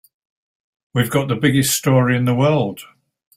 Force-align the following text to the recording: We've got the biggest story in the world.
We've 0.95 1.11
got 1.11 1.27
the 1.27 1.35
biggest 1.35 1.75
story 1.77 2.17
in 2.17 2.25
the 2.25 2.33
world. 2.33 2.87